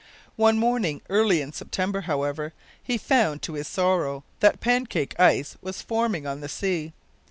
One 0.35 0.57
morning 0.57 1.01
early 1.11 1.41
in 1.41 1.53
September, 1.53 2.01
however, 2.01 2.53
he 2.81 2.97
found 2.97 3.43
to 3.43 3.53
his 3.53 3.67
sorrow 3.67 4.23
that 4.39 4.59
pancake 4.59 5.13
ice 5.19 5.57
was 5.61 5.83
forming 5.83 6.25
on 6.25 6.41
the 6.41 6.49
sea. 6.49 6.93